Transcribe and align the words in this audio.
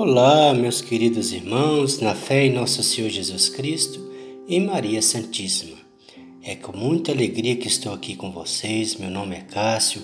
Olá, 0.00 0.54
meus 0.54 0.80
queridos 0.80 1.32
irmãos, 1.32 1.98
na 1.98 2.14
fé 2.14 2.46
em 2.46 2.52
nosso 2.52 2.84
Senhor 2.84 3.10
Jesus 3.10 3.48
Cristo 3.48 4.00
e 4.46 4.60
Maria 4.60 5.02
Santíssima. 5.02 5.76
É 6.40 6.54
com 6.54 6.70
muita 6.70 7.10
alegria 7.10 7.56
que 7.56 7.66
estou 7.66 7.92
aqui 7.92 8.14
com 8.14 8.30
vocês. 8.30 8.94
Meu 8.94 9.10
nome 9.10 9.34
é 9.34 9.40
Cássio 9.40 10.00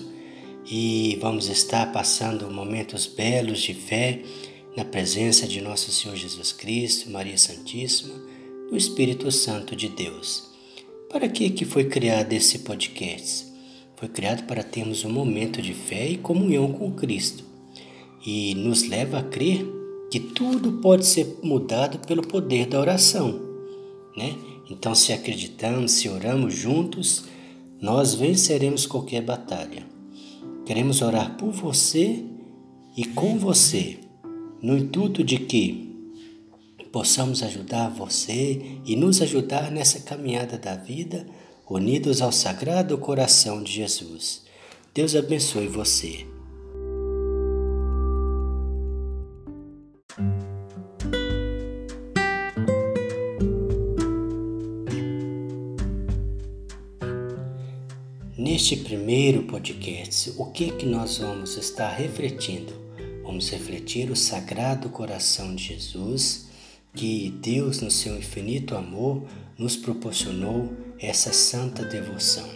e 0.69 1.17
vamos 1.21 1.47
estar 1.47 1.93
passando 1.93 2.51
momentos 2.51 3.07
belos 3.07 3.61
de 3.61 3.73
fé 3.73 4.21
na 4.75 4.83
presença 4.83 5.47
de 5.47 5.61
nosso 5.61 5.89
Senhor 5.93 6.17
Jesus 6.17 6.51
Cristo, 6.51 7.09
Maria 7.09 7.37
Santíssima, 7.37 8.15
do 8.69 8.75
Espírito 8.75 9.31
Santo 9.31 9.77
de 9.77 9.87
Deus. 9.87 10.43
Para 11.09 11.29
que 11.29 11.49
que 11.51 11.63
foi 11.63 11.85
criado 11.85 12.33
esse 12.33 12.59
podcast? 12.59 13.45
Foi 13.95 14.09
criado 14.09 14.45
para 14.45 14.61
termos 14.61 15.05
um 15.05 15.09
momento 15.09 15.61
de 15.61 15.73
fé 15.73 16.05
e 16.05 16.17
comunhão 16.17 16.73
com 16.73 16.91
Cristo 16.91 17.45
e 18.25 18.55
nos 18.55 18.89
leva 18.89 19.19
a 19.19 19.23
crer 19.23 19.84
que 20.15 20.19
tudo 20.21 20.71
pode 20.81 21.05
ser 21.05 21.39
mudado 21.43 21.99
pelo 22.07 22.25
poder 22.25 22.67
da 22.67 22.79
oração, 22.79 23.37
né? 24.15 24.33
Então, 24.69 24.95
se 24.95 25.11
acreditamos, 25.11 25.91
se 25.91 26.07
oramos 26.07 26.53
juntos, 26.55 27.25
nós 27.81 28.15
venceremos 28.15 28.85
qualquer 28.85 29.21
batalha. 29.21 29.85
Queremos 30.65 31.01
orar 31.01 31.35
por 31.35 31.51
você 31.51 32.23
e 32.95 33.03
com 33.07 33.37
você, 33.37 33.99
no 34.61 34.77
intuito 34.77 35.21
de 35.21 35.37
que 35.37 35.93
possamos 36.93 37.43
ajudar 37.43 37.89
você 37.89 38.79
e 38.85 38.95
nos 38.95 39.21
ajudar 39.21 39.69
nessa 39.69 39.99
caminhada 39.99 40.57
da 40.57 40.77
vida, 40.77 41.27
unidos 41.69 42.21
ao 42.21 42.31
Sagrado 42.31 42.97
Coração 42.97 43.61
de 43.61 43.73
Jesus. 43.73 44.45
Deus 44.93 45.13
abençoe 45.13 45.67
você. 45.67 46.34
Neste 58.55 58.77
primeiro 58.77 59.43
podcast, 59.43 60.31
o 60.37 60.45
que 60.45 60.71
que 60.71 60.85
nós 60.85 61.17
vamos 61.17 61.57
estar 61.57 61.89
refletindo? 61.89 62.71
Vamos 63.21 63.49
refletir 63.49 64.09
o 64.09 64.15
Sagrado 64.15 64.87
Coração 64.87 65.53
de 65.53 65.61
Jesus, 65.61 66.47
que 66.93 67.31
Deus, 67.41 67.81
no 67.81 67.91
seu 67.91 68.17
infinito 68.17 68.73
amor, 68.73 69.27
nos 69.57 69.75
proporcionou 69.75 70.71
essa 70.97 71.33
santa 71.33 71.83
devoção. 71.83 72.47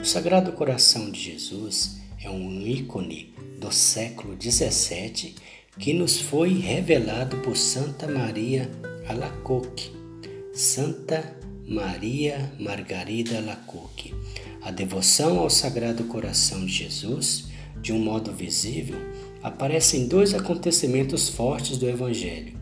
O 0.00 0.04
Sagrado 0.04 0.50
Coração 0.50 1.08
de 1.08 1.20
Jesus 1.20 1.98
é 2.20 2.28
um 2.28 2.60
ícone 2.66 3.32
do 3.60 3.70
século 3.70 4.36
XVII 4.42 5.36
que 5.78 5.92
nos 5.92 6.20
foi 6.20 6.54
revelado 6.54 7.36
por 7.42 7.56
Santa 7.56 8.08
Maria 8.08 8.68
Alacoque. 9.06 9.92
Santa 10.52 11.38
Maria 11.64 12.52
Margarida 12.58 13.38
Alacoque 13.38 14.12
a 14.62 14.70
devoção 14.70 15.38
ao 15.38 15.48
Sagrado 15.48 16.04
Coração 16.04 16.66
de 16.66 16.72
Jesus, 16.72 17.46
de 17.80 17.92
um 17.92 17.98
modo 17.98 18.32
visível, 18.32 18.98
aparece 19.42 19.96
em 19.96 20.08
dois 20.08 20.34
acontecimentos 20.34 21.28
fortes 21.28 21.78
do 21.78 21.88
Evangelho: 21.88 22.54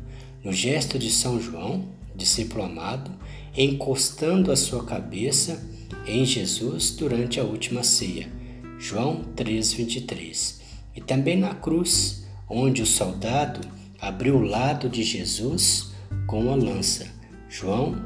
no 0.44 0.52
gesto 0.52 0.98
de 0.98 1.10
São 1.10 1.40
João, 1.40 1.88
discípulo 2.14 2.64
amado, 2.64 3.10
encostando 3.56 4.52
a 4.52 4.56
sua 4.56 4.84
cabeça 4.84 5.64
em 6.06 6.24
Jesus 6.24 6.90
durante 6.90 7.40
a 7.40 7.44
última 7.44 7.82
ceia, 7.82 8.30
João 8.78 9.24
3:23, 9.34 10.60
e 10.94 11.00
também 11.00 11.38
na 11.38 11.54
cruz, 11.54 12.24
onde 12.48 12.82
o 12.82 12.86
soldado 12.86 13.60
abriu 13.98 14.36
o 14.36 14.42
lado 14.42 14.88
de 14.88 15.02
Jesus 15.02 15.92
com 16.26 16.52
a 16.52 16.54
lança, 16.54 17.06
João 17.48 17.96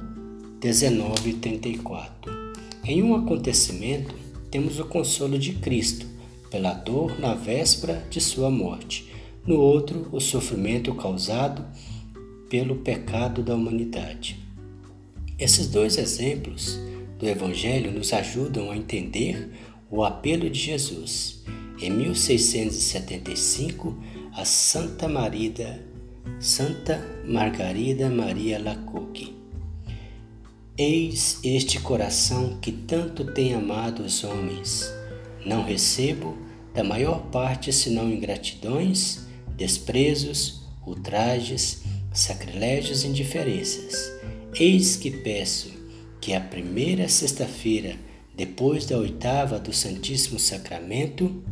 19:34. 0.61 2.40
Em 2.85 3.03
um 3.03 3.15
acontecimento, 3.15 4.15
temos 4.51 4.81
o 4.81 4.87
consolo 4.87 5.39
de 5.39 5.53
Cristo 5.53 6.07
pela 6.51 6.73
dor 6.73 7.21
na 7.21 7.35
véspera 7.35 8.03
de 8.11 8.21
sua 8.21 8.51
morte, 8.51 9.13
no 9.47 9.61
outro, 9.61 10.09
o 10.11 10.19
sofrimento 10.19 10.95
causado 10.95 11.65
pelo 12.49 12.77
pecado 12.77 13.43
da 13.43 13.55
humanidade. 13.55 14.39
Esses 15.39 15.69
dois 15.69 15.99
exemplos 15.99 16.81
do 17.19 17.29
Evangelho 17.29 17.93
nos 17.93 18.15
ajudam 18.15 18.71
a 18.71 18.77
entender 18.77 19.51
o 19.91 20.03
apelo 20.03 20.49
de 20.49 20.59
Jesus. 20.59 21.45
Em 21.81 21.91
1675, 21.91 23.97
a 24.33 24.45
Santa 24.45 25.07
Marida, 25.07 25.85
Santa 26.39 26.99
Margarida 27.25 28.09
Maria 28.09 28.59
Lacoque 28.59 29.40
Eis 30.83 31.39
este 31.45 31.79
coração 31.79 32.57
que 32.59 32.73
tanto 32.73 33.23
tem 33.35 33.53
amado 33.53 34.03
os 34.03 34.25
homens. 34.25 34.91
Não 35.45 35.63
recebo 35.63 36.39
da 36.73 36.83
maior 36.83 37.27
parte 37.27 37.71
senão 37.71 38.11
ingratidões, 38.11 39.27
desprezos, 39.59 40.63
ultrajes, 40.87 41.83
sacrilégios 42.15 43.05
e 43.05 43.09
indiferenças. 43.09 44.11
Eis 44.59 44.97
que 44.97 45.11
peço 45.11 45.71
que 46.19 46.33
a 46.33 46.41
primeira 46.41 47.11
sexta-feira, 47.11 47.97
depois 48.35 48.87
da 48.87 48.97
oitava 48.97 49.59
do 49.59 49.75
Santíssimo 49.75 50.39
Sacramento, 50.39 51.45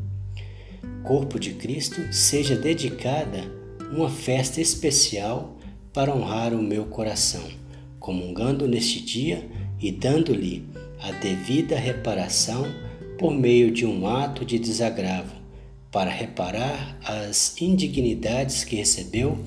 corpo 1.04 1.38
de 1.38 1.52
Cristo, 1.52 2.00
seja 2.14 2.56
dedicada 2.56 3.44
uma 3.92 4.08
festa 4.08 4.58
especial 4.58 5.54
para 5.92 6.16
honrar 6.16 6.54
o 6.54 6.62
meu 6.62 6.86
coração 6.86 7.67
comungando 8.08 8.66
neste 8.66 9.02
dia 9.02 9.46
e 9.78 9.92
dando-lhe 9.92 10.66
a 10.98 11.12
devida 11.12 11.78
reparação 11.78 12.64
por 13.18 13.34
meio 13.34 13.70
de 13.70 13.84
um 13.84 14.06
ato 14.06 14.46
de 14.46 14.58
desagravo, 14.58 15.34
para 15.90 16.08
reparar 16.08 16.98
as 17.04 17.60
indignidades 17.60 18.64
que 18.64 18.76
recebeu 18.76 19.38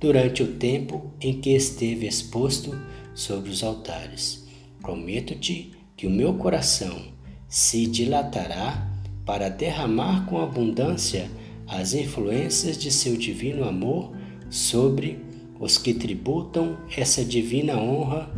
durante 0.00 0.42
o 0.42 0.54
tempo 0.54 1.12
em 1.20 1.38
que 1.38 1.50
esteve 1.50 2.06
exposto 2.06 2.74
sobre 3.14 3.50
os 3.50 3.62
altares. 3.62 4.42
Prometo-te 4.80 5.72
que 5.94 6.06
o 6.06 6.10
meu 6.10 6.32
coração 6.32 6.98
se 7.46 7.86
dilatará 7.86 8.90
para 9.26 9.50
derramar 9.50 10.24
com 10.24 10.40
abundância 10.40 11.30
as 11.66 11.92
influências 11.92 12.78
de 12.78 12.90
seu 12.90 13.18
divino 13.18 13.68
amor 13.68 14.16
sobre 14.48 15.27
os 15.60 15.76
que 15.76 15.92
tributam 15.92 16.78
essa 16.96 17.24
divina 17.24 17.76
honra 17.76 18.30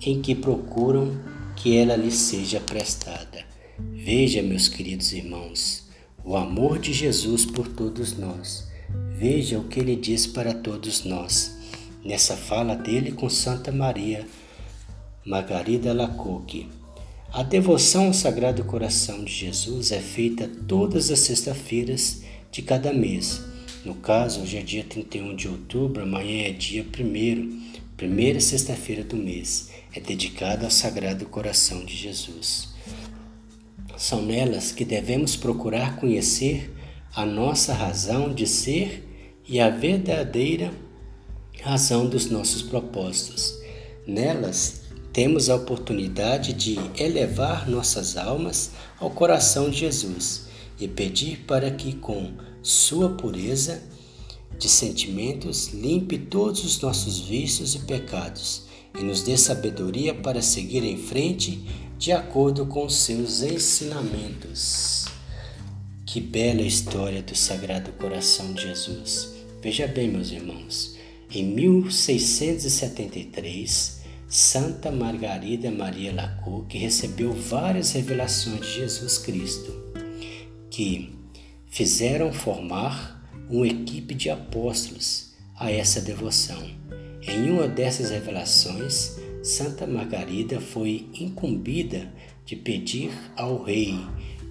em 0.00 0.20
que 0.20 0.34
procuram 0.34 1.18
que 1.56 1.76
ela 1.76 1.96
lhes 1.96 2.14
seja 2.14 2.60
prestada. 2.60 3.44
Veja, 3.92 4.42
meus 4.42 4.68
queridos 4.68 5.12
irmãos, 5.12 5.88
o 6.24 6.36
amor 6.36 6.78
de 6.78 6.92
Jesus 6.92 7.44
por 7.44 7.66
todos 7.68 8.16
nós. 8.16 8.68
Veja 9.16 9.58
o 9.58 9.64
que 9.64 9.80
ele 9.80 9.96
diz 9.96 10.26
para 10.26 10.52
todos 10.52 11.04
nós, 11.04 11.56
nessa 12.04 12.36
fala 12.36 12.74
dele 12.76 13.12
com 13.12 13.28
Santa 13.28 13.72
Maria 13.72 14.26
Margarida 15.24 15.92
Lacoque. 15.92 16.68
A 17.32 17.42
devoção 17.42 18.06
ao 18.08 18.14
Sagrado 18.14 18.62
Coração 18.64 19.24
de 19.24 19.32
Jesus 19.32 19.90
é 19.90 19.98
feita 19.98 20.48
todas 20.68 21.10
as 21.10 21.20
sextas-feiras 21.20 22.22
de 22.52 22.62
cada 22.62 22.92
mês 22.92 23.53
no 23.84 23.94
caso, 23.96 24.40
hoje 24.40 24.56
é 24.56 24.62
dia 24.62 24.82
31 24.82 25.36
de 25.36 25.46
outubro, 25.46 26.02
amanhã 26.02 26.46
é 26.46 26.52
dia 26.52 26.82
1 26.82 27.74
primeira 27.96 28.40
sexta-feira 28.40 29.04
do 29.04 29.16
mês, 29.16 29.70
é 29.94 30.00
dedicada 30.00 30.64
ao 30.64 30.70
Sagrado 30.70 31.26
Coração 31.26 31.84
de 31.84 31.94
Jesus. 31.94 32.70
São 33.96 34.22
nelas 34.22 34.72
que 34.72 34.84
devemos 34.84 35.36
procurar 35.36 35.96
conhecer 35.96 36.74
a 37.14 37.24
nossa 37.24 37.72
razão 37.72 38.32
de 38.32 38.46
ser 38.46 39.06
e 39.46 39.60
a 39.60 39.68
verdadeira 39.68 40.72
razão 41.62 42.06
dos 42.08 42.30
nossos 42.30 42.62
propósitos. 42.62 43.54
Nelas 44.06 44.82
temos 45.12 45.48
a 45.48 45.56
oportunidade 45.56 46.52
de 46.52 46.76
elevar 46.98 47.68
nossas 47.68 48.16
almas 48.16 48.72
ao 48.98 49.10
coração 49.10 49.70
de 49.70 49.78
Jesus 49.78 50.46
e 50.80 50.88
pedir 50.88 51.44
para 51.46 51.70
que, 51.70 51.92
com 51.92 52.32
sua 52.64 53.10
pureza 53.10 53.80
de 54.58 54.68
sentimentos, 54.70 55.68
limpe 55.68 56.18
todos 56.18 56.64
os 56.64 56.80
nossos 56.80 57.20
vícios 57.20 57.74
e 57.74 57.80
pecados 57.80 58.62
e 58.98 59.02
nos 59.02 59.20
dê 59.20 59.36
sabedoria 59.36 60.14
para 60.14 60.40
seguir 60.40 60.82
em 60.82 60.96
frente 60.96 61.62
de 61.98 62.10
acordo 62.10 62.64
com 62.64 62.86
os 62.86 62.96
seus 62.96 63.42
ensinamentos. 63.42 65.04
Que 66.06 66.20
bela 66.20 66.62
história 66.62 67.20
do 67.22 67.36
Sagrado 67.36 67.92
Coração 67.92 68.54
de 68.54 68.62
Jesus. 68.62 69.34
Veja 69.60 69.86
bem, 69.86 70.08
meus 70.08 70.30
irmãos, 70.30 70.96
em 71.30 71.44
1673, 71.44 74.00
Santa 74.26 74.90
Margarida 74.90 75.70
Maria 75.70 76.14
Lacoque 76.14 76.78
recebeu 76.78 77.30
várias 77.32 77.92
revelações 77.92 78.60
de 78.60 78.80
Jesus 78.80 79.18
Cristo, 79.18 79.70
que 80.70 81.13
fizeram 81.74 82.32
formar 82.32 83.20
uma 83.50 83.66
equipe 83.66 84.14
de 84.14 84.30
apóstolos, 84.30 85.34
a 85.56 85.72
essa 85.72 86.00
devoção. 86.00 86.62
Em 87.20 87.50
uma 87.50 87.66
dessas 87.66 88.10
revelações, 88.10 89.16
Santa 89.42 89.84
Margarida 89.84 90.60
foi 90.60 91.08
incumbida 91.18 92.12
de 92.46 92.54
pedir 92.54 93.10
ao 93.36 93.60
rei 93.64 93.98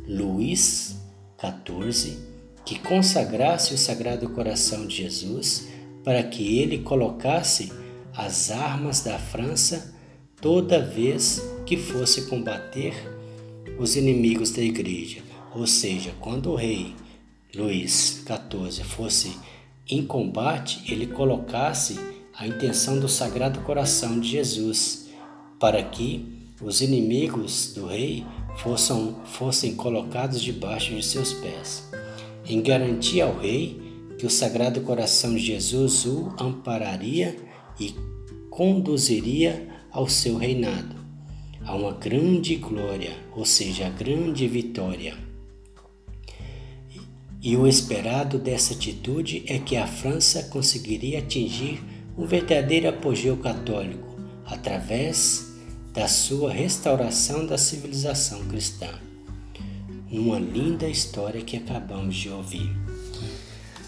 Luís 0.06 0.98
XIV 1.40 2.18
que 2.66 2.78
consagrasse 2.80 3.74
o 3.74 3.78
Sagrado 3.78 4.28
Coração 4.31 4.86
de 4.86 4.98
Jesus 4.98 5.70
para 6.04 6.24
que 6.24 6.60
ele 6.60 6.80
colocasse 6.80 7.72
as 8.14 8.52
armas 8.52 9.00
da 9.00 9.18
França 9.18 9.96
toda 10.42 10.86
vez 10.86 11.42
que 11.66 11.78
fosse 11.78 12.24
combater 12.24 12.94
os 13.80 13.96
inimigos 13.96 14.52
da 14.52 14.62
igreja. 14.62 15.22
Ou 15.56 15.66
seja, 15.66 16.14
quando 16.20 16.52
o 16.52 16.56
rei 16.56 16.94
Luís 17.55 18.23
XIV 18.25 18.83
fosse 18.83 19.38
em 19.88 20.03
combate, 20.03 20.81
ele 20.91 21.05
colocasse 21.07 22.00
a 22.33 22.47
intenção 22.47 23.00
do 23.00 23.07
Sagrado 23.07 23.59
Coração 23.61 24.19
de 24.19 24.27
Jesus 24.27 25.09
para 25.59 25.83
que 25.83 26.51
os 26.61 26.81
inimigos 26.81 27.73
do 27.75 27.85
rei 27.85 28.25
fossem, 28.57 29.15
fossem 29.25 29.75
colocados 29.75 30.41
debaixo 30.41 30.95
de 30.95 31.03
seus 31.03 31.33
pés, 31.33 31.91
em 32.45 32.61
garantia 32.61 33.25
ao 33.25 33.38
rei 33.38 33.79
que 34.17 34.25
o 34.25 34.31
Sagrado 34.31 34.81
Coração 34.81 35.35
de 35.35 35.41
Jesus 35.41 36.05
o 36.05 36.33
ampararia 36.39 37.35
e 37.79 37.94
conduziria 38.50 39.67
ao 39.91 40.07
seu 40.07 40.38
reinado, 40.38 40.95
a 41.63 41.75
uma 41.75 41.91
grande 41.91 42.55
glória, 42.55 43.11
ou 43.35 43.45
seja, 43.45 43.88
a 43.88 43.89
grande 43.89 44.47
vitória. 44.47 45.32
E 47.44 47.57
o 47.57 47.68
esperado 47.68 48.40
dessa 48.40 48.74
atitude 48.74 49.44
é 49.48 49.60
que 49.60 49.75
a 49.75 49.86
França 49.86 50.44
conseguiria 50.44 51.19
atingir 51.19 51.84
um 52.18 52.25
verdadeiro 52.25 52.88
apogeu 52.88 53.36
católico 53.36 54.16
através 54.45 55.51
da 55.92 56.07
sua 56.07 56.54
restauração 56.54 57.45
da 57.45 57.57
civilização 57.57 58.45
cristã. 58.45 58.88
Uma 60.10 60.40
linda 60.40 60.88
história 60.88 61.42
que 61.42 61.57
acabamos 61.57 62.16
de 62.16 62.30
ouvir. 62.30 62.74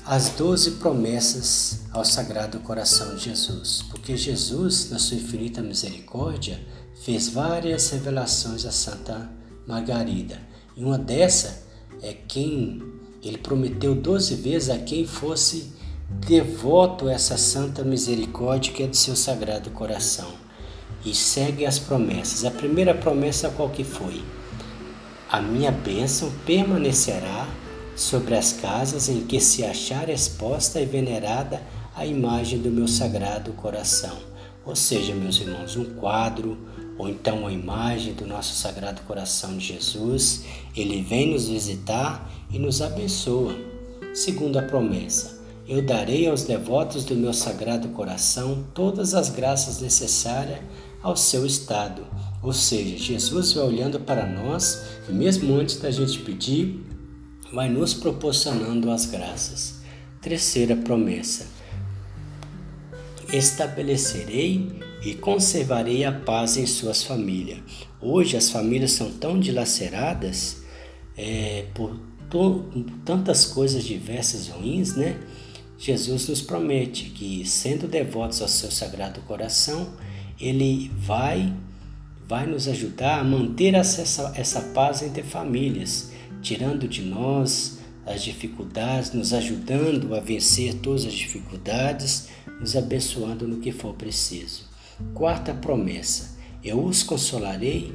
As 0.06 0.32
doze 0.32 0.72
promessas 0.72 1.86
ao 1.94 2.04
Sagrado 2.04 2.60
Coração 2.60 3.16
de 3.16 3.24
Jesus, 3.24 3.86
porque 3.90 4.18
Jesus, 4.18 4.90
na 4.90 5.00
sua 5.00 5.16
infinita 5.16 5.62
misericórdia, 5.62 6.60
fez 7.06 7.30
várias 7.30 7.90
revelações 7.90 8.66
a 8.66 8.72
Santa 8.72 9.32
Margarida. 9.66 10.42
E 10.76 10.84
uma 10.84 10.98
dessa 10.98 11.64
é 12.02 12.14
quem 12.14 12.95
ele 13.28 13.38
prometeu 13.38 13.96
doze 13.96 14.36
vezes 14.36 14.70
a 14.70 14.78
quem 14.78 15.06
fosse 15.06 15.72
devoto 16.10 17.08
a 17.08 17.14
essa 17.14 17.38
santa 17.38 17.84
misericórdia 17.84 18.72
que 18.72 18.84
é 18.84 18.88
do 18.88 18.96
seu 18.96 19.16
Sagrado 19.16 19.72
Coração 19.72 20.32
e 21.04 21.14
segue 21.14 21.66
as 21.66 21.80
promessas. 21.80 22.46
A 22.46 22.52
primeira 22.52 22.94
promessa 22.94 23.50
qual 23.50 23.70
que 23.70 23.84
foi? 23.84 24.22
A 25.30 25.42
minha 25.42 25.72
bênção 25.72 26.32
permanecerá 26.46 27.48
sobre 27.96 28.36
as 28.36 28.54
casas 28.54 29.10
em 29.10 29.22
que 29.22 29.40
se 29.40 29.64
achar 29.64 30.10
exposta 30.10 30.80
e 30.80 30.86
venerada 30.86 31.62
a 31.96 32.06
imagem 32.06 32.60
do 32.60 32.70
meu 32.70 32.88
sagrado 32.88 33.54
coração. 33.54 34.18
Ou 34.66 34.76
seja, 34.76 35.14
meus 35.14 35.40
irmãos, 35.40 35.76
um 35.76 35.86
quadro 35.96 36.58
ou 36.98 37.10
então 37.10 37.46
a 37.46 37.52
imagem 37.52 38.14
do 38.14 38.26
nosso 38.26 38.56
sagrado 38.56 39.02
coração 39.02 39.58
de 39.58 39.66
Jesus, 39.66 40.46
ele 40.76 41.02
vem 41.02 41.32
nos 41.32 41.48
visitar 41.50 42.32
e 42.50 42.58
nos 42.58 42.82
abençoa. 42.82 43.56
Segundo 44.14 44.58
a 44.58 44.62
promessa, 44.62 45.42
eu 45.68 45.82
darei 45.82 46.28
aos 46.28 46.44
devotos 46.44 47.04
do 47.04 47.16
meu 47.16 47.34
sagrado 47.34 47.90
coração 47.90 48.66
todas 48.74 49.14
as 49.14 49.30
graças 49.30 49.82
necessárias 49.82 50.60
ao 51.02 51.18
seu 51.18 51.46
estado. 51.46 52.06
Ou 52.42 52.54
seja, 52.54 52.98
Jesus 52.98 53.54
vai 53.54 53.66
olhando 53.66 54.00
para 54.00 54.26
nós 54.26 54.84
e, 55.10 55.12
mesmo 55.12 55.54
antes 55.56 55.78
da 55.78 55.92
gente 55.92 56.20
pedir, 56.20 56.86
vai 57.52 57.68
nos 57.68 57.94
proporcionando 57.94 58.92
as 58.92 59.06
graças. 59.06 59.82
Terceira 60.22 60.76
promessa: 60.76 61.48
estabelecerei 63.34 64.85
e 65.06 65.14
conservarei 65.14 66.04
a 66.04 66.12
paz 66.12 66.58
em 66.58 66.66
suas 66.66 67.04
famílias. 67.04 67.60
Hoje 68.02 68.36
as 68.36 68.50
famílias 68.50 68.92
são 68.92 69.12
tão 69.12 69.40
dilaceradas 69.40 70.64
é, 71.16 71.68
por 71.76 71.96
tantas 73.06 73.46
coisas 73.46 73.84
diversas 73.84 74.48
ruins, 74.48 74.96
né? 74.96 75.16
Jesus 75.78 76.28
nos 76.28 76.42
promete 76.42 77.12
que, 77.12 77.46
sendo 77.46 77.88
devotos 77.88 78.42
ao 78.42 78.48
seu 78.48 78.72
sagrado 78.72 79.22
coração, 79.22 79.94
ele 80.42 80.92
vai 80.98 81.54
vai 82.28 82.48
nos 82.48 82.68
ajudar 82.68 83.20
a 83.20 83.24
manter 83.24 83.76
essa, 83.76 84.34
essa 84.36 84.60
paz 84.60 85.04
entre 85.04 85.22
famílias, 85.22 86.12
tirando 86.42 86.88
de 86.88 87.04
nós 87.04 87.78
as 88.04 88.24
dificuldades, 88.24 89.14
nos 89.14 89.32
ajudando 89.32 90.16
a 90.16 90.20
vencer 90.20 90.74
todas 90.74 91.06
as 91.06 91.14
dificuldades, 91.14 92.30
nos 92.60 92.76
abençoando 92.76 93.48
no 93.48 93.60
que 93.60 93.72
for 93.72 93.94
preciso. 93.94 94.75
Quarta 95.14 95.54
promessa: 95.54 96.38
eu 96.64 96.84
os 96.84 97.04
consolarei 97.04 97.94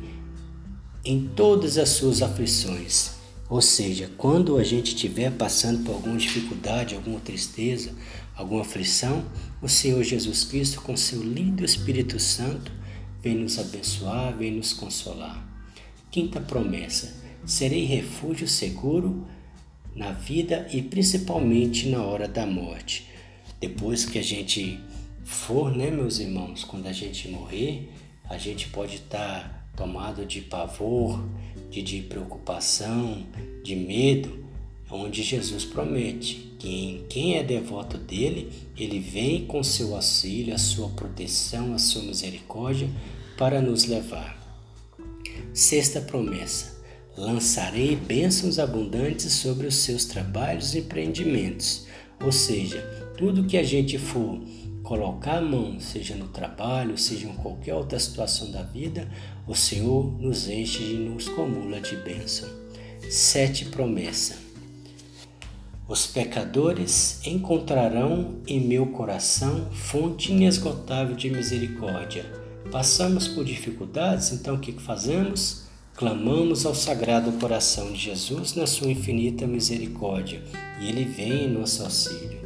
em 1.04 1.26
todas 1.34 1.78
as 1.78 1.88
suas 1.90 2.22
aflições. 2.22 3.12
Ou 3.48 3.60
seja, 3.60 4.10
quando 4.16 4.58
a 4.58 4.62
gente 4.62 4.94
estiver 4.94 5.32
passando 5.32 5.82
por 5.84 5.94
alguma 5.94 6.16
dificuldade, 6.16 6.94
alguma 6.94 7.18
tristeza, 7.18 7.92
alguma 8.36 8.60
aflição, 8.60 9.24
o 9.60 9.68
Senhor 9.68 10.04
Jesus 10.04 10.44
Cristo, 10.44 10.80
com 10.82 10.96
seu 10.96 11.20
lindo 11.22 11.64
Espírito 11.64 12.20
Santo, 12.20 12.70
vem 13.20 13.34
nos 13.34 13.58
abençoar, 13.58 14.36
vem 14.36 14.52
nos 14.52 14.72
consolar. 14.72 15.42
Quinta 16.10 16.40
promessa: 16.40 17.14
serei 17.44 17.84
refúgio 17.86 18.46
seguro 18.46 19.26
na 19.96 20.12
vida 20.12 20.68
e 20.70 20.82
principalmente 20.82 21.88
na 21.88 22.02
hora 22.02 22.28
da 22.28 22.46
morte. 22.46 23.08
Depois 23.58 24.04
que 24.04 24.18
a 24.18 24.22
gente 24.22 24.78
for, 25.30 25.74
né, 25.74 25.90
meus 25.92 26.18
irmãos, 26.18 26.64
quando 26.64 26.88
a 26.88 26.92
gente 26.92 27.28
morrer, 27.28 27.88
a 28.28 28.36
gente 28.36 28.68
pode 28.68 28.96
estar 28.96 29.70
tomado 29.76 30.26
de 30.26 30.40
pavor, 30.40 31.24
de, 31.70 31.80
de 31.82 32.02
preocupação, 32.02 33.24
de 33.62 33.76
medo, 33.76 34.44
onde 34.90 35.22
Jesus 35.22 35.64
promete 35.64 36.52
que 36.58 36.68
em 36.68 37.04
quem 37.08 37.36
é 37.36 37.44
devoto 37.44 37.96
dele, 37.96 38.50
ele 38.76 38.98
vem 38.98 39.46
com 39.46 39.62
seu 39.62 39.94
auxílio, 39.94 40.52
a 40.52 40.58
sua 40.58 40.88
proteção, 40.88 41.74
a 41.74 41.78
sua 41.78 42.02
misericórdia 42.02 42.90
para 43.38 43.62
nos 43.62 43.84
levar. 43.84 44.36
Sexta 45.54 46.00
promessa: 46.00 46.82
lançarei 47.16 47.94
bênçãos 47.94 48.58
abundantes 48.58 49.32
sobre 49.32 49.68
os 49.68 49.76
seus 49.76 50.04
trabalhos 50.06 50.74
e 50.74 50.80
empreendimentos. 50.80 51.86
Ou 52.22 52.32
seja, 52.32 52.80
tudo 53.16 53.46
que 53.46 53.56
a 53.56 53.62
gente 53.62 53.96
for 53.96 54.42
colocar 54.90 55.36
a 55.36 55.40
mão, 55.40 55.78
seja 55.78 56.16
no 56.16 56.26
trabalho, 56.26 56.98
seja 56.98 57.28
em 57.28 57.34
qualquer 57.34 57.72
outra 57.76 57.96
situação 57.96 58.50
da 58.50 58.60
vida, 58.60 59.08
o 59.46 59.54
Senhor 59.54 60.20
nos 60.20 60.48
enche 60.48 60.82
e 60.82 60.94
nos 60.94 61.28
comula 61.28 61.80
de 61.80 61.94
bênção. 61.98 62.48
Sete 63.08 63.66
promessa. 63.66 64.34
Os 65.86 66.08
pecadores 66.08 67.24
encontrarão 67.24 68.40
em 68.48 68.58
meu 68.58 68.86
coração 68.86 69.70
fonte 69.70 70.32
inesgotável 70.32 71.14
de 71.14 71.30
misericórdia. 71.30 72.24
Passamos 72.72 73.28
por 73.28 73.44
dificuldades, 73.44 74.32
então 74.32 74.56
o 74.56 74.60
que 74.60 74.72
fazemos? 74.72 75.66
Clamamos 75.94 76.66
ao 76.66 76.74
Sagrado 76.74 77.30
Coração 77.38 77.92
de 77.92 77.98
Jesus 77.98 78.56
na 78.56 78.66
sua 78.66 78.90
infinita 78.90 79.46
misericórdia 79.46 80.42
e 80.80 80.88
ele 80.88 81.04
vem 81.04 81.44
em 81.44 81.48
nosso 81.48 81.84
auxílio. 81.84 82.40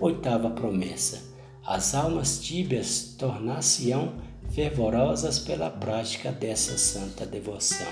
Oitava 0.00 0.48
promessa: 0.48 1.29
as 1.66 1.94
almas 1.94 2.40
tíbias 2.40 3.14
tornar-se-ão 3.18 4.14
fervorosas 4.50 5.38
pela 5.38 5.70
prática 5.70 6.32
dessa 6.32 6.76
santa 6.76 7.24
devoção. 7.24 7.86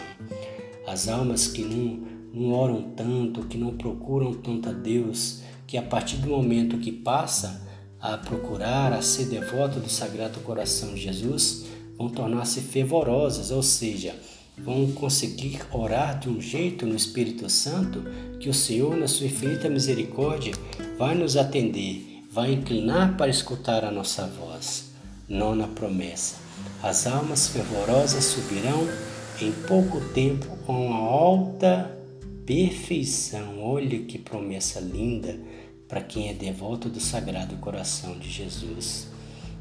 As 0.86 1.08
almas 1.08 1.46
que 1.46 1.62
não 1.62 2.18
não 2.32 2.52
oram 2.52 2.82
tanto, 2.94 3.46
que 3.46 3.56
não 3.56 3.76
procuram 3.76 4.34
tanto 4.34 4.68
a 4.68 4.72
Deus, 4.72 5.40
que 5.66 5.76
a 5.76 5.82
partir 5.82 6.16
do 6.16 6.28
momento 6.28 6.78
que 6.78 6.92
passa 6.92 7.66
a 8.00 8.16
procurar, 8.16 8.92
a 8.92 9.02
ser 9.02 9.26
devoto 9.26 9.80
do 9.80 9.88
Sagrado 9.88 10.40
Coração 10.40 10.94
de 10.94 11.00
Jesus, 11.00 11.66
vão 11.96 12.08
tornar-se 12.08 12.60
fervorosas, 12.60 13.50
ou 13.50 13.62
seja, 13.62 14.14
vão 14.56 14.90
conseguir 14.92 15.60
orar 15.72 16.18
de 16.18 16.28
um 16.28 16.40
jeito 16.40 16.86
no 16.86 16.94
Espírito 16.94 17.48
Santo 17.48 18.04
que 18.38 18.48
o 18.48 18.54
Senhor, 18.54 18.96
na 18.96 19.08
sua 19.08 19.26
infinita 19.26 19.68
misericórdia, 19.68 20.52
vai 20.96 21.14
nos 21.14 21.36
atender, 21.36 22.07
vai 22.38 22.52
inclinar 22.52 23.16
para 23.16 23.28
escutar 23.28 23.84
a 23.84 23.90
nossa 23.90 24.24
voz. 24.24 24.92
Nona 25.28 25.66
promessa: 25.66 26.36
as 26.80 27.04
almas 27.04 27.48
fervorosas 27.48 28.22
subirão 28.26 28.86
em 29.42 29.50
pouco 29.66 30.00
tempo 30.14 30.46
com 30.64 30.94
a 30.94 30.98
alta 30.98 31.98
perfeição. 32.46 33.60
Olha 33.60 33.98
que 34.04 34.20
promessa 34.20 34.78
linda 34.78 35.36
para 35.88 36.00
quem 36.00 36.28
é 36.28 36.32
devoto 36.32 36.88
do 36.88 37.00
Sagrado 37.00 37.56
Coração 37.56 38.16
de 38.16 38.30
Jesus. 38.30 39.08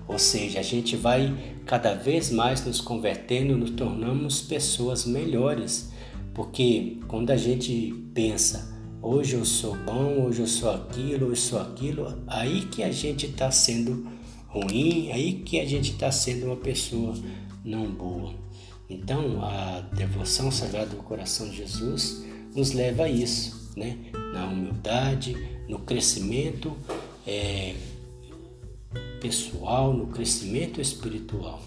Ou 0.08 0.20
seja, 0.20 0.60
a 0.60 0.64
gente 0.64 0.96
vai 0.96 1.36
cada 1.66 1.96
vez 1.96 2.30
mais 2.30 2.64
nos 2.64 2.80
convertendo, 2.80 3.58
nos 3.58 3.72
tornamos 3.72 4.40
pessoas 4.40 5.04
melhores, 5.04 5.92
porque 6.32 7.00
quando 7.08 7.32
a 7.32 7.38
gente 7.38 7.92
pensa, 8.14 8.77
hoje 9.08 9.36
eu 9.36 9.46
sou 9.46 9.74
bom, 9.74 10.26
hoje 10.26 10.42
eu 10.42 10.48
sou 10.48 10.70
aquilo, 10.70 11.28
hoje 11.28 11.42
eu 11.42 11.50
sou 11.50 11.62
aquilo, 11.62 12.22
aí 12.28 12.66
que 12.66 12.84
a 12.84 12.92
gente 12.92 13.26
está 13.28 13.50
sendo 13.50 14.06
ruim, 14.50 15.12
aí 15.14 15.34
que 15.46 15.62
a 15.62 15.66
gente 15.66 15.92
está 15.92 16.12
sendo 16.12 16.48
uma 16.48 16.58
pessoa 16.58 17.16
não 17.64 17.90
boa. 17.90 18.34
Então, 18.90 19.42
a 19.42 19.80
devoção 19.94 20.48
ao 20.48 20.52
Sagrado 20.52 20.98
Coração 20.98 21.50
de 21.50 21.56
Jesus 21.56 22.26
nos 22.54 22.74
leva 22.74 23.04
a 23.04 23.10
isso, 23.10 23.72
né? 23.78 23.98
na 24.34 24.46
humildade, 24.46 25.38
no 25.70 25.80
crescimento 25.80 26.76
é, 27.26 27.76
pessoal, 29.22 29.94
no 29.94 30.08
crescimento 30.08 30.82
espiritual. 30.82 31.62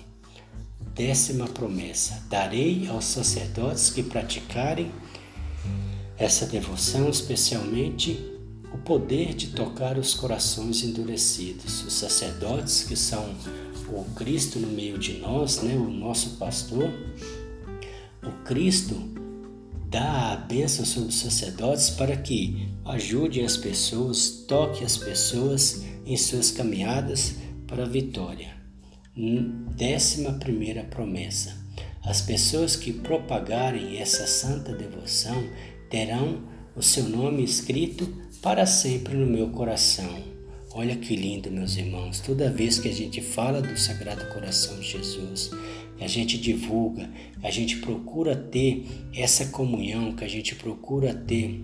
Décima 0.94 1.46
promessa: 1.46 2.22
darei 2.28 2.86
aos 2.88 3.06
sacerdotes 3.06 3.88
que 3.88 4.02
praticarem 4.02 4.90
essa 6.20 6.44
devoção, 6.44 7.08
especialmente 7.08 8.20
o 8.74 8.76
poder 8.76 9.32
de 9.34 9.48
tocar 9.48 9.96
os 9.98 10.14
corações 10.14 10.84
endurecidos. 10.84 11.82
Os 11.82 11.94
sacerdotes, 11.94 12.84
que 12.84 12.94
são 12.94 13.34
o 13.88 14.04
Cristo 14.14 14.58
no 14.58 14.68
meio 14.68 14.98
de 14.98 15.14
nós, 15.14 15.62
né, 15.62 15.74
o 15.74 15.90
nosso 15.90 16.36
pastor, 16.36 16.92
o 18.22 18.44
Cristo 18.44 18.94
dá 19.88 20.32
a 20.32 20.36
bênção 20.36 20.84
sobre 20.84 21.08
os 21.08 21.18
sacerdotes 21.18 21.88
para 21.88 22.14
que 22.14 22.68
ajudem 22.84 23.42
as 23.42 23.56
pessoas, 23.56 24.44
toquem 24.46 24.84
as 24.84 24.98
pessoas 24.98 25.82
em 26.04 26.16
suas 26.18 26.50
caminhadas 26.50 27.36
para 27.66 27.84
a 27.84 27.88
vitória. 27.88 28.54
Décima 29.74 30.34
primeira 30.34 30.84
promessa. 30.84 31.58
As 32.04 32.20
pessoas 32.20 32.76
que 32.76 32.92
propagarem 32.92 33.98
essa 33.98 34.26
santa 34.26 34.72
devoção 34.74 35.42
terão 35.90 36.40
o 36.74 36.82
seu 36.82 37.08
nome 37.08 37.44
escrito 37.44 38.08
para 38.40 38.64
sempre 38.64 39.14
no 39.14 39.26
meu 39.26 39.50
coração. 39.50 40.30
Olha 40.72 40.94
que 40.96 41.16
lindo, 41.16 41.50
meus 41.50 41.76
irmãos. 41.76 42.20
Toda 42.20 42.50
vez 42.50 42.78
que 42.78 42.88
a 42.88 42.92
gente 42.92 43.20
fala 43.20 43.60
do 43.60 43.76
Sagrado 43.76 44.24
Coração 44.32 44.78
de 44.78 44.88
Jesus, 44.88 45.50
que 45.98 46.04
a 46.04 46.08
gente 46.08 46.38
divulga, 46.38 47.10
que 47.40 47.46
a 47.46 47.50
gente 47.50 47.78
procura 47.78 48.36
ter 48.36 48.86
essa 49.12 49.46
comunhão, 49.46 50.14
que 50.14 50.24
a 50.24 50.28
gente 50.28 50.54
procura 50.54 51.12
ter 51.12 51.60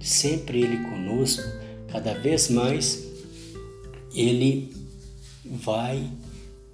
sempre 0.00 0.62
Ele 0.62 0.78
conosco, 0.88 1.42
cada 1.88 2.14
vez 2.14 2.48
mais 2.48 3.06
Ele 4.14 4.72
vai 5.44 6.10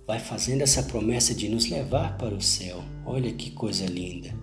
vai 0.06 0.18
fazendo 0.18 0.60
essa 0.60 0.82
promessa 0.82 1.34
de 1.34 1.48
nos 1.48 1.66
levar 1.66 2.18
para 2.18 2.34
o 2.34 2.40
céu. 2.40 2.84
Olha 3.06 3.32
que 3.32 3.50
coisa 3.50 3.86
linda. 3.86 4.34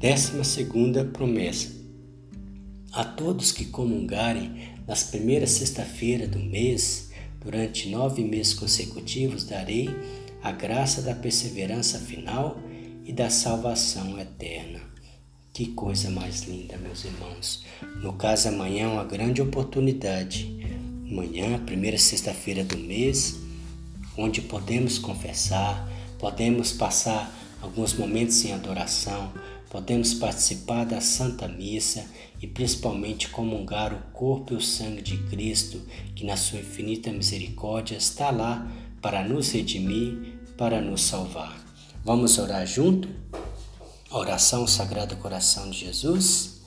Décima 0.00 0.44
segunda 0.44 1.04
promessa. 1.04 1.68
A 2.90 3.04
todos 3.04 3.52
que 3.52 3.66
comungarem 3.66 4.74
nas 4.86 5.02
primeiras 5.02 5.50
sexta-feiras 5.50 6.30
do 6.30 6.38
mês, 6.38 7.10
durante 7.38 7.90
nove 7.90 8.24
meses 8.24 8.54
consecutivos, 8.54 9.44
darei 9.44 9.90
a 10.42 10.52
graça 10.52 11.02
da 11.02 11.14
perseverança 11.14 11.98
final 11.98 12.58
e 13.04 13.12
da 13.12 13.28
salvação 13.28 14.18
eterna. 14.18 14.80
Que 15.52 15.66
coisa 15.66 16.08
mais 16.08 16.44
linda, 16.44 16.78
meus 16.78 17.04
irmãos. 17.04 17.66
No 18.02 18.14
caso, 18.14 18.48
amanhã 18.48 18.84
é 18.84 18.88
uma 18.88 19.04
grande 19.04 19.42
oportunidade. 19.42 20.66
Amanhã, 21.10 21.62
primeira 21.66 21.98
sexta-feira 21.98 22.64
do 22.64 22.78
mês, 22.78 23.38
onde 24.16 24.40
podemos 24.40 24.98
confessar, 24.98 25.86
podemos 26.18 26.72
passar 26.72 27.30
alguns 27.60 27.92
momentos 27.92 28.42
em 28.46 28.54
adoração, 28.54 29.30
podemos 29.70 30.12
participar 30.12 30.84
da 30.84 31.00
Santa 31.00 31.46
Missa 31.46 32.04
e 32.42 32.46
principalmente 32.46 33.28
comungar 33.28 33.94
o 33.94 34.12
corpo 34.12 34.52
e 34.52 34.56
o 34.56 34.60
sangue 34.60 35.00
de 35.00 35.16
Cristo, 35.28 35.80
que 36.14 36.26
na 36.26 36.36
sua 36.36 36.58
infinita 36.58 37.12
misericórdia 37.12 37.96
está 37.96 38.30
lá 38.30 38.66
para 39.00 39.22
nos 39.26 39.52
redimir, 39.52 40.40
para 40.58 40.80
nos 40.80 41.02
salvar. 41.02 41.64
Vamos 42.04 42.36
orar 42.36 42.66
junto? 42.66 43.08
Oração 44.10 44.66
Sagrado 44.66 45.16
Coração 45.16 45.70
de 45.70 45.78
Jesus. 45.78 46.60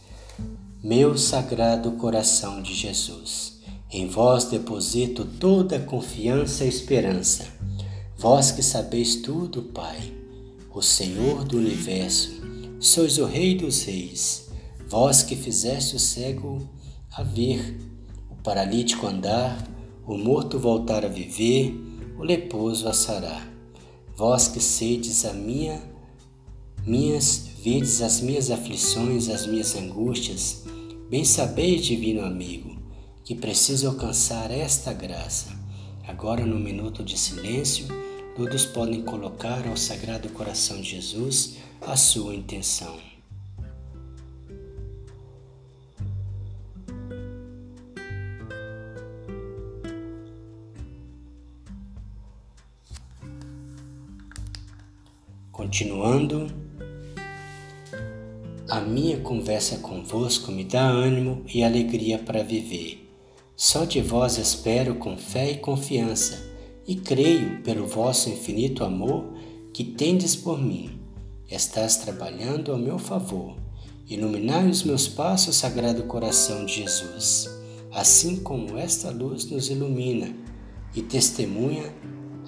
Meu 0.82 1.18
Sagrado 1.18 1.92
Coração 1.94 2.62
de 2.62 2.74
Jesus, 2.74 3.60
em 3.92 4.08
vós 4.08 4.46
deposito 4.46 5.26
toda 5.26 5.76
a 5.76 5.82
confiança 5.82 6.64
e 6.64 6.70
esperança. 6.70 7.48
Vós 8.18 8.52
que 8.52 8.64
sabeis 8.64 9.18
tudo, 9.18 9.64
Pai, 9.64 10.14
o 10.74 10.82
Senhor 10.82 11.44
do 11.44 11.58
universo, 11.58 12.53
sois 12.84 13.18
o 13.18 13.26
Rei 13.26 13.56
dos 13.56 13.84
Reis. 13.84 14.50
Vós 14.90 15.24
que 15.24 15.38
fizeste 15.38 15.96
o 15.96 16.00
cego 16.00 16.68
a 17.14 17.24
ver, 17.24 17.80
o 18.30 18.36
paralítico 18.36 19.08
andar, 19.08 19.66
o 20.06 20.18
morto 20.18 20.60
voltar 20.60 21.06
a 21.06 21.08
viver, 21.08 21.74
o 22.20 22.24
leproso 22.24 22.90
a 22.90 22.94
sarar. 22.94 23.50
Vós 24.18 24.50
que 24.50 24.60
sedes 24.60 25.24
a 25.24 25.32
minha, 25.32 25.82
minhas, 26.86 27.48
vedes 27.64 28.02
as 28.02 28.20
minhas 28.20 28.52
aflições, 28.52 29.30
as 29.30 29.48
minhas 29.48 29.74
angústias, 29.78 30.64
bem 31.10 31.24
sabeis, 31.24 31.86
divino 31.86 32.22
amigo, 32.22 32.78
que 33.24 33.34
preciso 33.34 33.88
alcançar 33.88 34.52
esta 34.52 34.92
graça. 34.92 35.58
Agora, 36.06 36.46
no 36.46 36.60
minuto 36.60 37.02
de 37.02 37.18
silêncio, 37.18 37.88
todos 38.36 38.66
podem 38.66 39.02
colocar 39.04 39.68
ao 39.68 39.78
Sagrado 39.78 40.28
Coração 40.30 40.82
de 40.82 40.90
Jesus 40.90 41.58
a 41.82 41.96
sua 41.96 42.34
intenção. 42.34 42.98
Continuando, 55.52 56.48
a 58.68 58.82
minha 58.82 59.20
conversa 59.20 59.78
convosco 59.78 60.52
me 60.52 60.64
dá 60.64 60.84
ânimo 60.84 61.46
e 61.54 61.64
alegria 61.64 62.18
para 62.18 62.44
viver. 62.44 63.08
Só 63.56 63.86
de 63.86 64.02
vós 64.02 64.40
espero 64.40 64.96
com 64.96 65.16
fé 65.16 65.52
e 65.52 65.58
confiança, 65.58 66.53
e 66.88 66.96
creio 66.96 67.62
pelo 67.62 67.88
vosso 67.88 68.30
infinito 68.30 68.84
amor 68.84 69.26
que 69.74 69.84
tendes 69.84 70.36
por 70.36 70.62
mim. 70.62 71.00
Estás 71.50 71.98
trabalhando 71.98 72.72
ao 72.72 72.78
meu 72.78 72.98
favor. 72.98 73.56
Iluminai 74.08 74.70
os 74.70 74.84
meus 74.84 75.08
passos, 75.08 75.56
Sagrado 75.56 76.04
Coração 76.04 76.66
de 76.66 76.82
Jesus, 76.82 77.50
assim 77.92 78.38
como 78.38 78.78
esta 78.78 79.10
luz 79.10 79.46
nos 79.46 79.70
ilumina 79.70 80.36
e 80.94 81.02
testemunha 81.02 81.94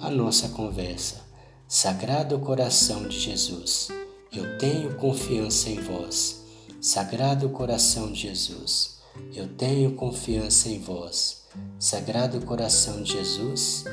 a 0.00 0.10
nossa 0.10 0.48
conversa. 0.50 1.24
Sagrado 1.66 2.38
Coração 2.38 3.08
de 3.08 3.18
Jesus, 3.18 3.88
eu 4.32 4.58
tenho 4.58 4.94
confiança 4.96 5.70
em 5.70 5.80
vós. 5.80 6.44
Sagrado 6.80 7.48
Coração 7.48 8.12
de 8.12 8.20
Jesus, 8.20 8.98
eu 9.34 9.48
tenho 9.48 9.92
confiança 9.92 10.68
em 10.68 10.78
vós. 10.78 11.44
Sagrado 11.78 12.40
Coração 12.42 13.02
de 13.02 13.12
Jesus, 13.12 13.84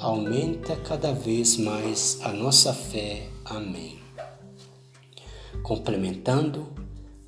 aumenta 0.00 0.76
cada 0.76 1.12
vez 1.12 1.58
mais 1.58 2.18
a 2.22 2.32
nossa 2.32 2.72
fé. 2.72 3.28
Amém. 3.44 3.98
Complementando, 5.62 6.66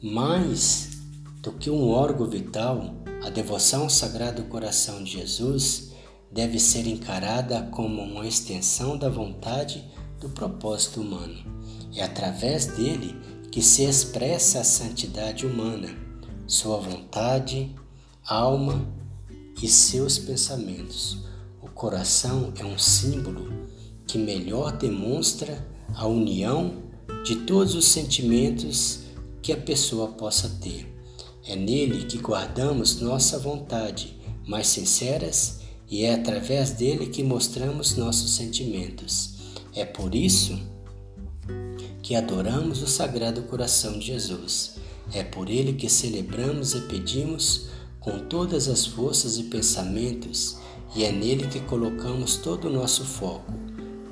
mais 0.02 1.02
do 1.42 1.52
que 1.52 1.68
um 1.68 1.90
órgão 1.90 2.26
vital, 2.26 2.94
a 3.22 3.28
devoção 3.28 3.82
ao 3.82 3.90
Sagrado 3.90 4.44
Coração 4.44 5.04
de 5.04 5.12
Jesus 5.12 5.92
deve 6.32 6.58
ser 6.58 6.86
encarada 6.86 7.68
como 7.70 8.00
uma 8.00 8.26
extensão 8.26 8.96
da 8.96 9.10
vontade 9.10 9.84
do 10.18 10.30
propósito 10.30 11.02
humano. 11.02 11.44
É 11.94 12.02
através 12.02 12.64
dele 12.64 13.14
que 13.50 13.60
se 13.60 13.84
expressa 13.84 14.60
a 14.60 14.64
santidade 14.64 15.44
humana, 15.44 15.94
sua 16.46 16.78
vontade, 16.78 17.76
alma 18.24 18.82
e 19.62 19.68
seus 19.68 20.18
pensamentos. 20.18 21.31
O 21.62 21.68
coração 21.68 22.52
é 22.58 22.64
um 22.64 22.76
símbolo 22.76 23.68
que 24.04 24.18
melhor 24.18 24.72
demonstra 24.72 25.64
a 25.94 26.08
união 26.08 26.82
de 27.24 27.36
todos 27.36 27.76
os 27.76 27.84
sentimentos 27.84 29.04
que 29.40 29.52
a 29.52 29.56
pessoa 29.56 30.08
possa 30.08 30.48
ter. 30.60 30.92
É 31.46 31.54
nele 31.54 32.04
que 32.06 32.18
guardamos 32.18 33.00
nossa 33.00 33.38
vontade 33.38 34.20
mais 34.44 34.66
sinceras 34.66 35.60
e 35.88 36.02
é 36.02 36.14
através 36.14 36.70
dele 36.70 37.06
que 37.06 37.22
mostramos 37.22 37.96
nossos 37.96 38.34
sentimentos. 38.34 39.34
É 39.72 39.84
por 39.84 40.16
isso 40.16 40.58
que 42.02 42.16
adoramos 42.16 42.82
o 42.82 42.88
Sagrado 42.88 43.42
Coração 43.42 43.98
de 43.98 44.06
Jesus. 44.06 44.76
É 45.12 45.22
por 45.22 45.48
ele 45.48 45.74
que 45.74 45.88
celebramos 45.88 46.74
e 46.74 46.80
pedimos 46.82 47.68
com 48.00 48.18
todas 48.18 48.68
as 48.68 48.84
forças 48.84 49.38
e 49.38 49.44
pensamentos, 49.44 50.58
e 50.94 51.04
é 51.04 51.12
nele 51.12 51.46
que 51.46 51.60
colocamos 51.60 52.36
todo 52.36 52.68
o 52.68 52.72
nosso 52.72 53.04
foco, 53.04 53.52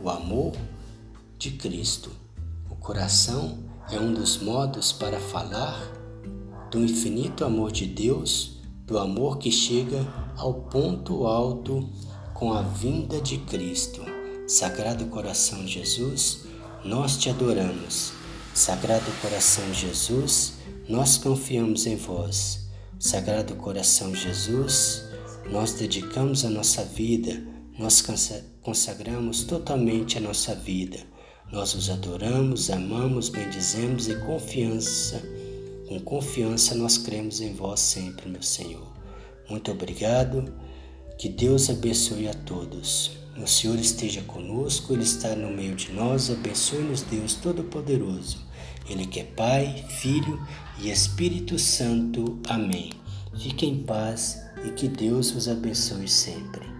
o 0.03 0.09
amor 0.09 0.53
de 1.39 1.51
Cristo. 1.53 2.11
O 2.71 2.77
coração 2.77 3.59
é 3.91 4.01
um 4.01 4.15
dos 4.15 4.39
modos 4.39 4.93
para 4.93 5.21
falar 5.21 5.79
do 6.71 6.79
infinito 6.79 7.45
amor 7.45 7.71
de 7.71 7.87
Deus, 7.87 8.61
do 8.87 8.99
amor 8.99 9.39
que 9.39 9.51
chega 9.51 10.07
ao 10.37 10.55
ponto 10.55 11.27
alto 11.27 11.89
com 12.33 12.53
a 12.53 12.63
vinda 12.63 13.21
de 13.21 13.39
Cristo. 13.39 14.01
Sagrado 14.47 15.05
coração 15.07 15.65
de 15.65 15.75
Jesus, 15.75 16.47
nós 16.85 17.19
te 17.19 17.29
adoramos. 17.29 18.13
Sagrado 18.55 19.11
coração 19.21 19.65
de 19.71 19.81
Jesus, 19.81 20.55
nós 20.89 21.19
confiamos 21.19 21.87
em 21.87 21.97
vós. 21.97 22.69
Sagrado 22.99 23.55
coração 23.55 24.11
de 24.11 24.23
Jesus, 24.23 25.10
nós 25.51 25.73
dedicamos 25.73 26.45
a 26.45 26.51
nossa 26.51 26.85
vida, 26.85 27.43
nós 27.77 28.05
consagramos 28.63 29.43
totalmente 29.43 30.17
a 30.17 30.21
nossa 30.21 30.55
vida. 30.55 30.99
Nós 31.51 31.75
os 31.75 31.91
adoramos, 31.91 32.71
amamos, 32.71 33.29
bendizemos 33.29 34.09
e 34.09 34.15
confiança, 34.21 35.21
com 35.89 35.99
confiança 35.99 36.77
nós 36.77 36.97
cremos 36.97 37.41
em 37.41 37.53
vós 37.53 37.81
sempre, 37.81 38.29
meu 38.29 38.43
Senhor. 38.43 38.87
Muito 39.49 39.73
obrigado. 39.73 40.55
Que 41.19 41.29
Deus 41.29 41.69
abençoe 41.69 42.29
a 42.29 42.35
todos. 42.35 43.11
O 43.37 43.47
Senhor 43.47 43.79
esteja 43.79 44.23
conosco, 44.23 44.93
Ele 44.93 45.03
está 45.03 45.35
no 45.35 45.51
meio 45.51 45.75
de 45.75 45.91
nós. 45.91 46.31
Abençoe-nos, 46.31 47.03
Deus 47.03 47.35
Todo-Poderoso. 47.35 48.39
Ele 48.89 49.05
que 49.05 49.19
é 49.19 49.25
Pai, 49.25 49.85
Filho 49.89 50.41
e 50.79 50.91
Espírito 50.91 51.59
Santo. 51.59 52.39
Amém. 52.49 52.93
Fique 53.37 53.67
em 53.67 53.83
paz 53.83 54.50
e 54.65 54.71
que 54.71 54.89
Deus 54.89 55.31
vos 55.31 55.49
abençoe 55.49 56.09
sempre. 56.09 56.80